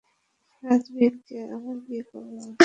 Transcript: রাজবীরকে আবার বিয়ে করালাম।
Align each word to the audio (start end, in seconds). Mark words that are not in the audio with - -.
রাজবীরকে 0.63 1.37
আবার 1.55 1.75
বিয়ে 1.85 2.03
করালাম। 2.09 2.51